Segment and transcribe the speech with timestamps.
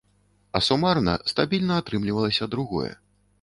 [0.59, 2.91] А сумарна стабільна атрымлівалася другое.